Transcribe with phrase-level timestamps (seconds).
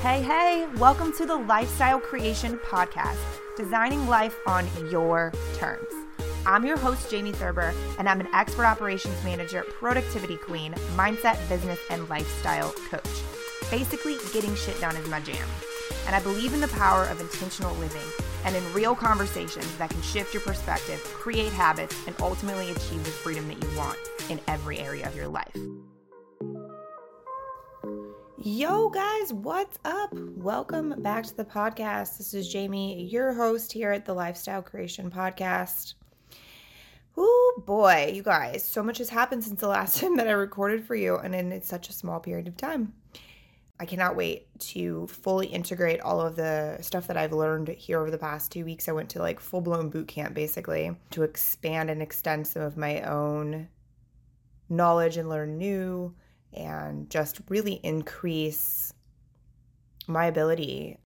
[0.00, 3.18] Hey, hey, welcome to the Lifestyle Creation Podcast,
[3.54, 5.92] designing life on your terms.
[6.46, 11.78] I'm your host, Jamie Thurber, and I'm an expert operations manager, productivity queen, mindset, business,
[11.90, 13.10] and lifestyle coach.
[13.70, 15.46] Basically, getting shit done is my jam.
[16.06, 18.00] And I believe in the power of intentional living
[18.46, 23.10] and in real conversations that can shift your perspective, create habits, and ultimately achieve the
[23.10, 23.98] freedom that you want
[24.30, 25.54] in every area of your life.
[28.42, 30.14] Yo, guys, what's up?
[30.14, 32.16] Welcome back to the podcast.
[32.16, 35.92] This is Jamie, your host here at the Lifestyle Creation Podcast.
[37.18, 40.86] Oh boy, you guys, so much has happened since the last time that I recorded
[40.86, 42.94] for you, and in such a small period of time.
[43.78, 48.10] I cannot wait to fully integrate all of the stuff that I've learned here over
[48.10, 48.88] the past two weeks.
[48.88, 52.78] I went to like full blown boot camp basically to expand and extend some of
[52.78, 53.68] my own
[54.70, 56.14] knowledge and learn new
[56.52, 58.92] and just really increase
[60.06, 60.98] my ability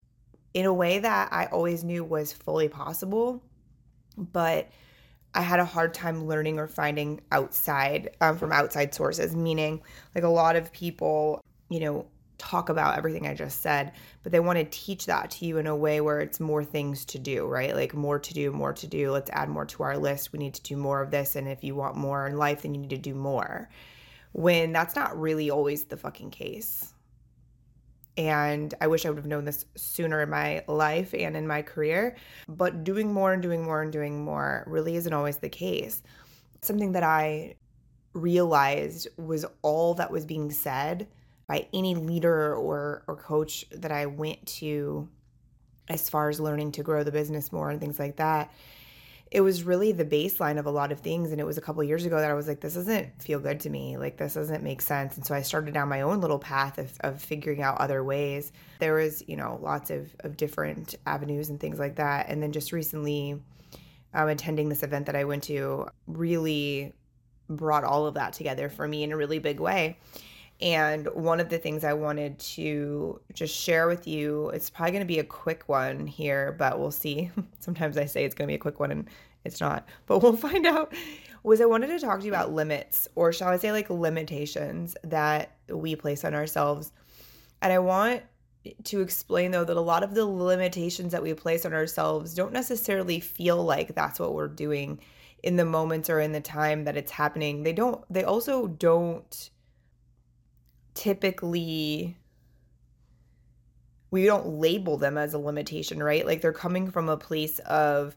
[0.55, 3.43] in a way that I always knew was fully possible,
[4.17, 4.69] but
[5.35, 9.83] I had a hard time learning or finding outside um, from outside sources, meaning
[10.15, 12.07] like a lot of people, you know,
[12.39, 15.67] talk about everything I just said, but they want to teach that to you in
[15.67, 17.75] a way where it's more things to do, right?
[17.75, 19.11] Like more to do, more to do.
[19.11, 20.33] Let's add more to our list.
[20.33, 21.35] We need to do more of this.
[21.37, 23.69] And if you want more in life, then you need to do more
[24.35, 26.93] when that's not really always the fucking case.
[28.17, 31.63] And I wish I would have known this sooner in my life and in my
[31.63, 32.17] career.
[32.49, 36.03] But doing more and doing more and doing more really isn't always the case.
[36.63, 37.55] Something that I
[38.13, 41.07] realized was all that was being said
[41.47, 45.09] by any leader or, or coach that I went to
[45.89, 48.51] as far as learning to grow the business more and things like that
[49.31, 51.83] it was really the baseline of a lot of things and it was a couple
[51.83, 53.97] years ago that i was like this doesn't feel good to me.
[53.97, 55.17] Like this doesn't make sense.
[55.17, 58.53] And so i started down my own little path of, of figuring out other ways.
[58.79, 62.29] There was you know lots of, of different avenues and things like that.
[62.29, 63.41] And then just recently
[64.15, 66.93] um, attending this event that i went to really
[67.49, 69.99] brought all of that together for me in a really big way
[70.61, 75.03] and one of the things I wanted to just share with you, it's probably going
[75.03, 77.31] to be a quick one here, but we'll see.
[77.59, 79.09] Sometimes I say it's going to be a quick one and
[79.45, 80.95] it's not, but we'll find out.
[81.43, 84.97] Was I wanted to talk to you about limits, or shall I say, like limitations
[85.05, 86.91] that we place on ourselves.
[87.61, 88.23] And I want
[88.85, 92.55] to explain, though, that a lot of the limitations that we place on ourselves don't
[92.55, 95.01] necessarily feel like that's what we're doing
[95.43, 97.63] in the moments or in the time that it's happening.
[97.63, 99.51] They don't, they also don't
[100.95, 102.17] typically
[104.11, 106.25] we don't label them as a limitation, right?
[106.25, 108.17] Like they're coming from a place of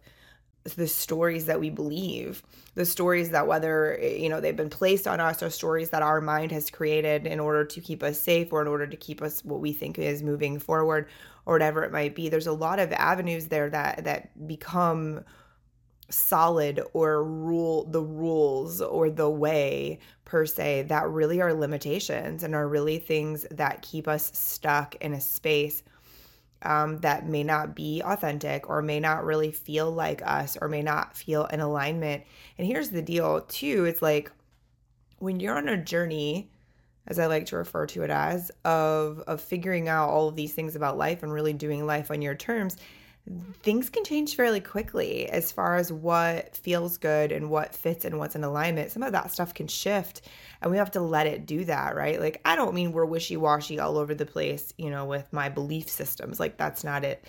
[0.75, 2.43] the stories that we believe,
[2.75, 6.03] the stories that whether eh, you know they've been placed on us or stories that
[6.03, 9.21] our mind has created in order to keep us safe or in order to keep
[9.21, 11.07] us what we think is moving forward
[11.45, 12.29] or whatever it might be.
[12.29, 15.23] There's a lot of avenues there that that become
[16.09, 22.55] solid or rule the rules or the way per se that really are limitations and
[22.55, 25.83] are really things that keep us stuck in a space
[26.63, 30.81] um, that may not be authentic or may not really feel like us or may
[30.81, 32.23] not feel in alignment.
[32.57, 34.31] And here's the deal, too it's like
[35.19, 36.49] when you're on a journey,
[37.07, 40.53] as I like to refer to it as, of, of figuring out all of these
[40.53, 42.77] things about life and really doing life on your terms,
[43.61, 48.19] things can change fairly quickly as far as what feels good and what fits and
[48.19, 48.91] what's in alignment.
[48.91, 50.21] Some of that stuff can shift
[50.61, 52.19] and we have to let it do that, right?
[52.19, 55.49] Like, I don't mean we're wishy washy all over the place, you know, with my
[55.49, 56.39] belief systems.
[56.39, 57.25] Like, that's not it.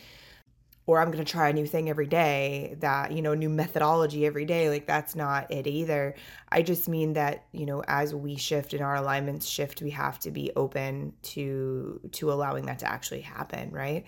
[0.86, 4.24] Or I'm going to try a new thing every day that, you know, new methodology
[4.24, 4.70] every day.
[4.70, 6.14] Like, that's not it either.
[6.48, 10.18] I just mean that, you know, as we shift and our alignments shift, we have
[10.20, 14.06] to be open to to allowing that to actually happen, right?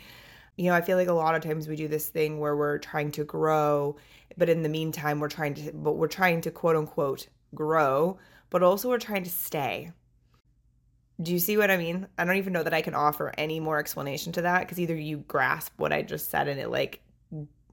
[0.61, 2.77] You know, I feel like a lot of times we do this thing where we're
[2.77, 3.97] trying to grow,
[4.37, 8.19] but in the meantime, we're trying to, but we're trying to quote unquote grow,
[8.51, 9.91] but also we're trying to stay.
[11.23, 12.07] Do you see what I mean?
[12.19, 14.95] I don't even know that I can offer any more explanation to that because either
[14.95, 17.01] you grasp what I just said and it like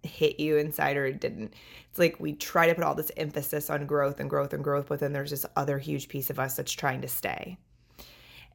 [0.02, 1.56] hit you inside or it didn't.
[1.90, 4.88] It's like we try to put all this emphasis on growth and growth and growth,
[4.88, 7.58] but then there's this other huge piece of us that's trying to stay.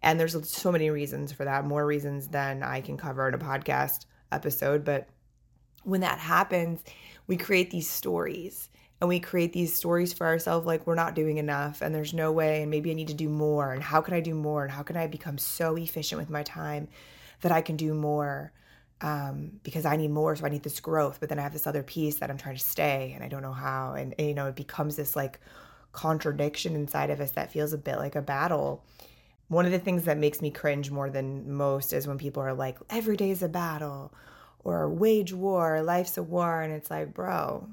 [0.03, 3.39] And there's so many reasons for that, more reasons than I can cover in a
[3.39, 5.09] podcast episode, but
[5.85, 6.83] when that happens,
[7.27, 8.69] we create these stories
[9.03, 12.31] and we create these stories for ourselves like we're not doing enough and there's no
[12.31, 14.71] way and maybe I need to do more and how can I do more and
[14.71, 16.87] how can I become so efficient with my time
[17.41, 18.53] that I can do more
[19.01, 21.67] um, because I need more so I need this growth but then I have this
[21.67, 23.95] other piece that I'm trying to stay and I don't know how.
[23.95, 25.41] And, and you know it becomes this like
[25.91, 28.85] contradiction inside of us that feels a bit like a battle
[29.53, 32.55] one of the things that makes me cringe more than most is when people are
[32.55, 34.13] like, every day is a battle
[34.65, 36.63] or wage war, life's a war.
[36.63, 37.69] And it's like, bro,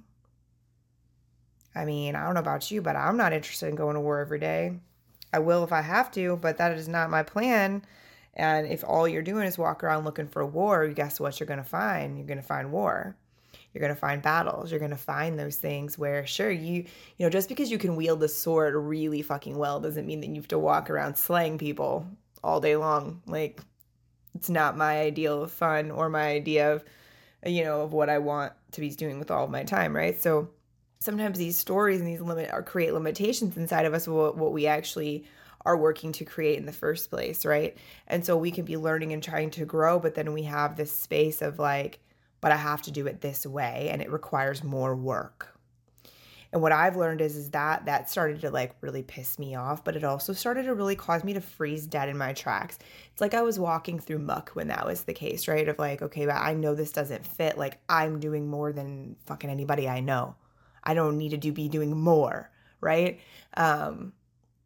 [1.73, 4.19] I mean, I don't know about you, but I'm not interested in going to war
[4.19, 4.73] every day.
[5.31, 7.85] I will if I have to, but that is not my plan.
[8.33, 11.63] And if all you're doing is walk around looking for war, guess what you're going
[11.63, 12.17] to find?
[12.17, 13.15] You're going to find war.
[13.73, 14.71] You're going to find battles.
[14.71, 16.85] You're going to find those things where, sure, you,
[17.17, 20.29] you know, just because you can wield the sword really fucking well doesn't mean that
[20.29, 22.07] you have to walk around slaying people
[22.43, 23.21] all day long.
[23.27, 23.61] Like,
[24.33, 26.83] it's not my ideal of fun or my idea of,
[27.45, 30.19] you know, of what I want to be doing with all of my time, right?
[30.19, 30.49] So,
[30.99, 34.67] sometimes these stories and these limit or create limitations inside of us what, what we
[34.67, 35.25] actually
[35.65, 37.77] are working to create in the first place right
[38.07, 40.91] and so we can be learning and trying to grow but then we have this
[40.91, 41.99] space of like
[42.41, 45.55] but i have to do it this way and it requires more work.
[46.51, 49.83] And what i've learned is is that that started to like really piss me off
[49.83, 52.79] but it also started to really cause me to freeze dead in my tracks.
[53.11, 55.67] It's like i was walking through muck when that was the case right?
[55.67, 57.57] Of like okay but i know this doesn't fit.
[57.57, 60.35] Like i'm doing more than fucking anybody i know.
[60.83, 62.49] I don't need to do be doing more,
[62.81, 63.19] right?
[63.55, 64.13] Um,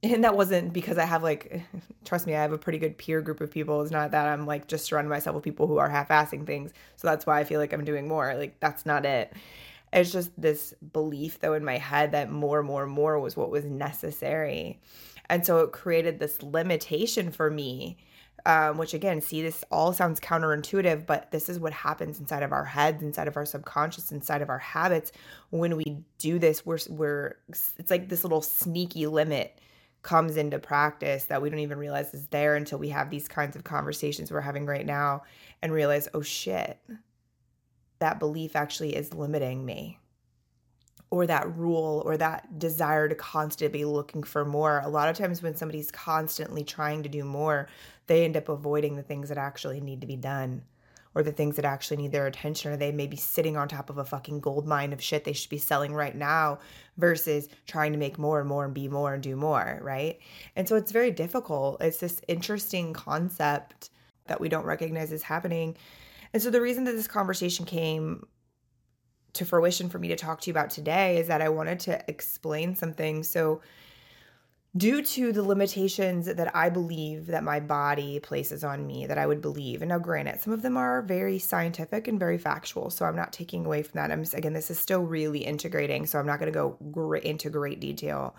[0.03, 1.63] and that wasn't because I have like,
[2.05, 3.81] trust me, I have a pretty good peer group of people.
[3.81, 6.71] It's not that I'm like just surrounding myself with people who are half-assing things.
[6.97, 8.33] So that's why I feel like I'm doing more.
[8.35, 9.33] Like that's not it.
[9.91, 13.65] It's just this belief though in my head that more, more, more was what was
[13.65, 14.79] necessary.
[15.29, 17.97] And so it created this limitation for me
[18.45, 22.51] um, which again, see, this all sounds counterintuitive, but this is what happens inside of
[22.51, 25.13] our heads, inside of our subconscious, inside of our habits.
[25.51, 29.59] When we do this, we're, we're, it's like this little sneaky limit
[30.03, 33.55] comes into practice that we don't even realize is there until we have these kinds
[33.55, 35.23] of conversations we're having right now
[35.61, 36.77] and realize, oh shit,
[37.99, 39.97] that belief actually is limiting me
[41.09, 44.81] or that rule or that desire to constantly be looking for more.
[44.83, 47.69] A lot of times when somebody's constantly trying to do more,
[48.07, 50.63] they end up avoiding the things that actually need to be done
[51.15, 53.89] or the things that actually need their attention or they may be sitting on top
[53.89, 56.59] of a fucking gold mine of shit they should be selling right now
[56.97, 60.19] versus trying to make more and more and be more and do more, right?
[60.55, 61.81] And so it's very difficult.
[61.81, 63.89] It's this interesting concept
[64.27, 65.75] that we don't recognize is happening.
[66.33, 68.25] And so the reason that this conversation came
[69.33, 72.03] to fruition for me to talk to you about today is that I wanted to
[72.07, 73.23] explain something.
[73.23, 73.61] So,
[74.75, 79.27] due to the limitations that I believe that my body places on me, that I
[79.27, 82.89] would believe, and now granted, some of them are very scientific and very factual.
[82.89, 84.11] So, I'm not taking away from that.
[84.11, 86.05] I'm again, this is still really integrating.
[86.05, 88.35] So, I'm not going to go great, into great detail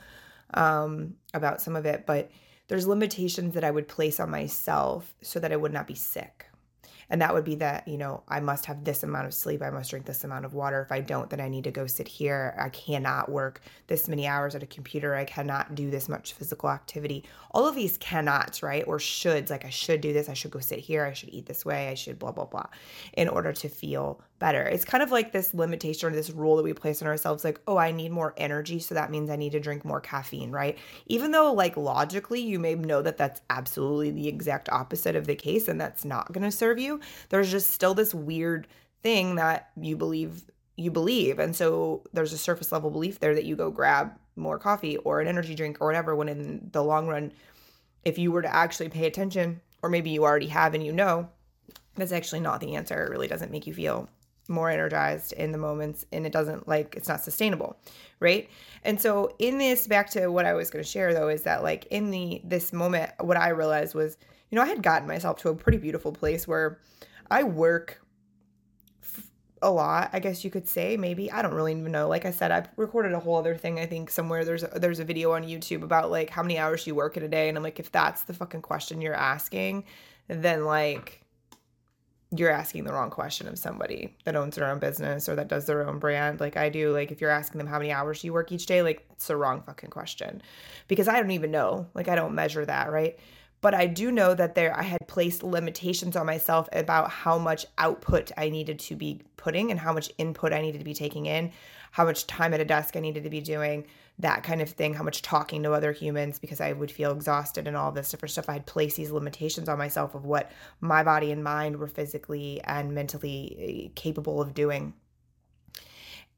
[0.55, 2.31] um, about some of it, but
[2.69, 6.47] there's limitations that I would place on myself so that I would not be sick
[7.11, 9.71] and that would be that you know i must have this amount of sleep i
[9.71, 10.83] must drink this amount of water.
[10.83, 12.55] If i don't then i need to go sit here.
[12.59, 15.15] I cannot work this many hours at a computer.
[15.15, 17.25] I cannot do this much physical activity.
[17.53, 20.61] All of these cannots right or shoulds like i should do this i should go
[20.61, 22.67] sit here i should eat this way i should blah blah blah
[23.15, 26.63] in order to feel better it's kind of like this limitation or this rule that
[26.63, 29.53] we place on ourselves like oh i need more energy so that means i need
[29.53, 34.11] to drink more caffeine right even though like logically you may know that that's absolutely
[34.11, 37.73] the exact opposite of the case and that's not going to serve you there's just
[37.73, 38.67] still this weird
[39.03, 40.43] thing that you believe
[40.77, 41.39] you believe.
[41.39, 45.21] And so there's a surface level belief there that you go grab more coffee or
[45.21, 47.33] an energy drink or whatever when in the long run
[48.05, 51.29] if you were to actually pay attention or maybe you already have and you know
[51.95, 53.05] that's actually not the answer.
[53.05, 54.09] It really doesn't make you feel
[54.49, 57.79] more energized in the moments and it doesn't like it's not sustainable
[58.21, 58.49] right
[58.85, 61.63] and so in this back to what i was going to share though is that
[61.63, 64.19] like in the this moment what i realized was
[64.51, 66.79] you know i had gotten myself to a pretty beautiful place where
[67.31, 68.01] I work
[69.03, 69.31] f-
[69.63, 70.97] a lot, I guess you could say.
[70.97, 72.09] Maybe I don't really even know.
[72.09, 73.79] Like I said, I recorded a whole other thing.
[73.79, 76.87] I think somewhere there's a, there's a video on YouTube about like how many hours
[76.87, 79.85] you work in a day, and I'm like, if that's the fucking question you're asking,
[80.29, 81.24] then like
[82.37, 85.67] you're asking the wrong question of somebody that owns their own business or that does
[85.67, 86.93] their own brand like I do.
[86.93, 89.37] Like if you're asking them how many hours you work each day, like it's the
[89.37, 90.43] wrong fucking question.
[90.88, 91.87] Because I don't even know.
[91.95, 93.19] Like I don't measure that, right?
[93.64, 97.64] but I do know that there I had placed limitations on myself about how much
[97.79, 101.25] output I needed to be putting and how much input I needed to be taking
[101.25, 101.50] in,
[101.91, 103.87] how much time at a desk I needed to be doing,
[104.18, 107.66] that kind of thing, how much talking to other humans because I would feel exhausted
[107.66, 108.49] and all this different stuff.
[108.49, 112.61] I had placed these limitations on myself of what my body and mind were physically
[112.62, 114.94] and mentally eh, capable of doing.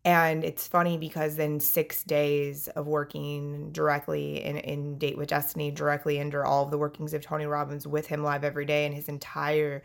[0.07, 5.73] And it's funny because then six days of working directly in, in Date with Destiny,
[5.73, 8.95] directly under all of the workings of Tony Robbins with him live every day and
[8.95, 9.83] his entire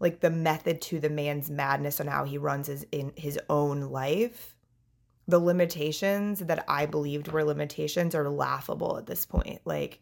[0.00, 3.80] like the method to the man's madness on how he runs his in his own
[3.80, 4.53] life.
[5.26, 9.60] The limitations that I believed were limitations are laughable at this point.
[9.64, 10.00] Like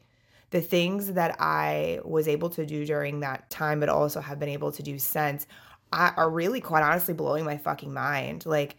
[0.51, 4.49] the things that I was able to do during that time, but also have been
[4.49, 5.47] able to do since,
[5.93, 8.47] are really quite honestly blowing my fucking mind.
[8.47, 8.77] Like,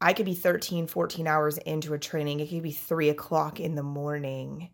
[0.00, 2.40] I could be 13, 14 hours into a training.
[2.40, 4.70] It could be three o'clock in the morning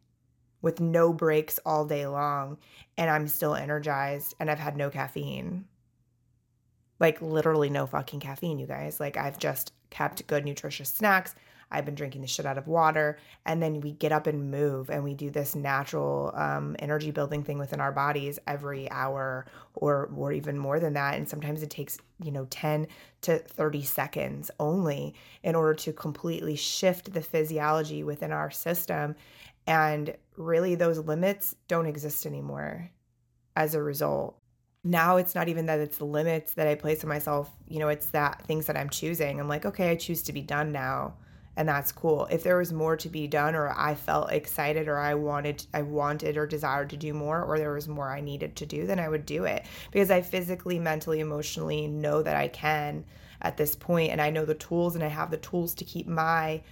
[0.60, 2.58] with no breaks all day long,
[2.96, 5.66] and I'm still energized and I've had no caffeine.
[7.02, 8.98] Like, literally no fucking caffeine, you guys.
[8.98, 11.34] Like, I've just kept good, nutritious snacks.
[11.72, 13.18] I've been drinking the shit out of water.
[13.46, 17.42] And then we get up and move and we do this natural um, energy building
[17.42, 21.14] thing within our bodies every hour or, or even more than that.
[21.14, 22.86] And sometimes it takes, you know, 10
[23.22, 29.16] to 30 seconds only in order to completely shift the physiology within our system.
[29.66, 32.90] And really, those limits don't exist anymore
[33.56, 34.38] as a result
[34.84, 37.88] now it's not even that it's the limits that I place on myself, you know,
[37.88, 39.38] it's that things that I'm choosing.
[39.38, 41.14] I'm like, okay, I choose to be done now
[41.56, 42.26] and that's cool.
[42.30, 45.82] If there was more to be done or I felt excited or I wanted I
[45.82, 48.98] wanted or desired to do more or there was more I needed to do, then
[48.98, 53.04] I would do it because I physically, mentally, emotionally know that I can
[53.42, 56.06] at this point and I know the tools and I have the tools to keep
[56.06, 56.62] my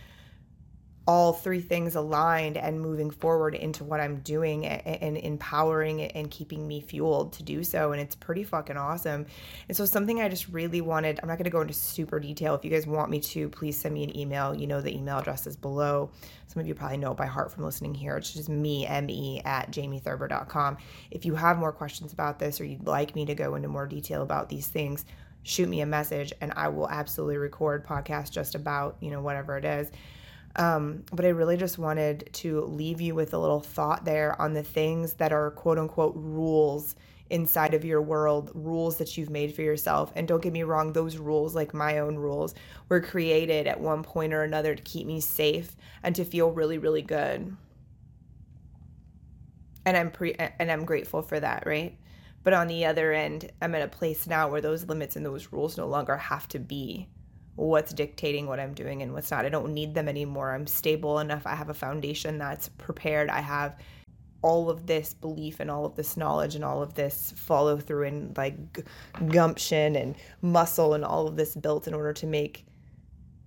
[1.11, 6.69] all three things aligned and moving forward into what I'm doing and, empowering and keeping
[6.69, 7.91] me fueled to do so.
[7.91, 9.27] And it's pretty fucking awesome.
[9.67, 12.55] And so, something I just really wanted, I'm not going to go into super detail.
[12.55, 14.55] If you guys want me to, please send me an email.
[14.55, 16.13] You know, the email address is below.
[16.47, 18.17] Some of you probably know it by heart from listening here.
[18.17, 20.77] It's just me, me at jamiethurber.com.
[21.11, 23.89] If you have more questions about this or you'd like me to go into more
[23.89, 25.05] detail about these things,
[25.43, 29.59] shoot me a message and I will absolutely record podcast just about, you know, whatever
[29.59, 29.91] it is.
[30.57, 34.53] Um, but I really just wanted to leave you with a little thought there on
[34.53, 36.97] the things that are quote unquote rules
[37.31, 40.13] inside of your world, rules that you've made for yourself.
[40.17, 42.55] And don't get me wrong, those rules, like my own rules,
[42.89, 46.79] were created at one point or another to keep me safe and to feel really,
[46.79, 47.57] really good.
[49.87, 51.97] And I'm pre and I'm grateful for that, right?
[52.43, 55.53] But on the other end, I'm at a place now where those limits and those
[55.53, 57.09] rules no longer have to be
[57.61, 59.45] what's dictating what I'm doing and what's not.
[59.45, 60.53] I don't need them anymore.
[60.53, 61.47] I'm stable enough.
[61.47, 63.29] I have a foundation that's prepared.
[63.29, 63.77] I have
[64.41, 68.07] all of this belief and all of this knowledge and all of this follow through
[68.07, 68.57] and like
[69.29, 72.65] gumption and muscle and all of this built in order to make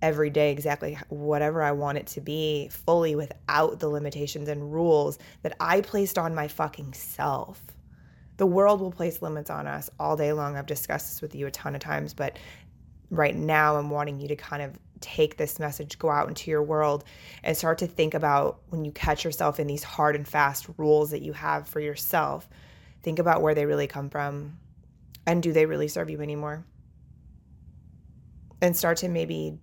[0.00, 5.18] every day exactly whatever I want it to be fully without the limitations and rules
[5.42, 7.60] that I placed on my fucking self.
[8.36, 10.56] The world will place limits on us all day long.
[10.56, 12.38] I've discussed this with you a ton of times, but
[13.10, 16.62] right now I'm wanting you to kind of take this message, go out into your
[16.62, 17.04] world,
[17.42, 21.10] and start to think about when you catch yourself in these hard and fast rules
[21.10, 22.48] that you have for yourself.
[23.02, 24.58] Think about where they really come from
[25.26, 26.64] and do they really serve you anymore?
[28.60, 29.58] And start to maybe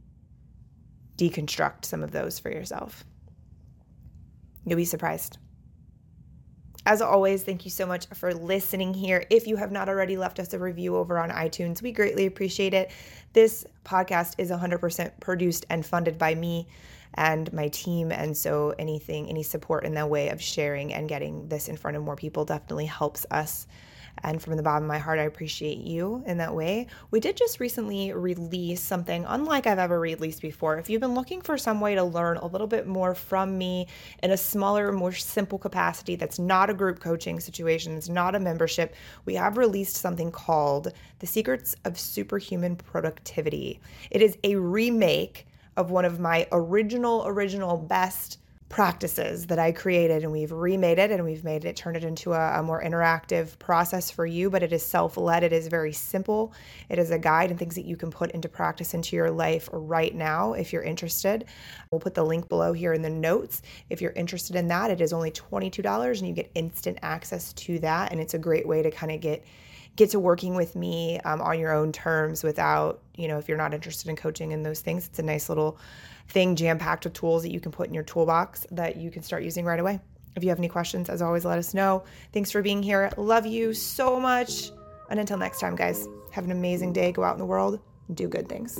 [1.17, 3.03] deconstruct some of those for yourself.
[4.65, 5.37] You'll be surprised.
[6.85, 9.23] As always, thank you so much for listening here.
[9.29, 12.73] If you have not already left us a review over on iTunes, we greatly appreciate
[12.73, 12.89] it.
[13.33, 16.67] This podcast is 100% produced and funded by me
[17.13, 18.11] and my team.
[18.11, 21.97] And so anything, any support in that way of sharing and getting this in front
[21.97, 23.67] of more people definitely helps us
[24.23, 26.87] and from the bottom of my heart, I appreciate you in that way.
[27.09, 30.77] We did just recently release something unlike I've ever released before.
[30.77, 33.87] If you've been looking for some way to learn a little bit more from me
[34.21, 38.39] in a smaller, more simple capacity that's not a group coaching situation, it's not a
[38.39, 43.79] membership, we have released something called The Secrets of Superhuman Productivity.
[44.09, 48.37] It is a remake of one of my original, original best
[48.71, 52.31] practices that I created and we've remade it and we've made it turn it into
[52.31, 55.43] a, a more interactive process for you, but it is self-led.
[55.43, 56.53] It is very simple.
[56.87, 59.69] It is a guide and things that you can put into practice into your life
[59.73, 61.45] right now if you're interested.
[61.91, 63.61] We'll put the link below here in the notes.
[63.89, 67.77] If you're interested in that, it is only $22 and you get instant access to
[67.79, 68.13] that.
[68.13, 69.43] And it's a great way to kind of get
[69.95, 73.57] get to working with me um, on your own terms without, you know, if you're
[73.57, 75.77] not interested in coaching and those things, it's a nice little
[76.29, 79.21] thing jam packed with tools that you can put in your toolbox that you can
[79.21, 79.99] start using right away.
[80.35, 82.03] If you have any questions, as always, let us know.
[82.31, 83.11] Thanks for being here.
[83.17, 84.71] Love you so much.
[85.09, 87.11] And until next time, guys, have an amazing day.
[87.11, 87.81] Go out in the world
[88.15, 88.79] do good things.